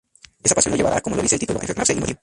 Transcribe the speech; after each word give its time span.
Esa 0.43 0.55
pasión 0.55 0.71
lo 0.71 0.77
llevará, 0.77 0.99
como 1.01 1.15
lo 1.15 1.21
dice 1.21 1.35
el 1.35 1.39
título, 1.41 1.59
a 1.59 1.61
enfermarse 1.61 1.93
y 1.93 1.97
morir. 1.99 2.17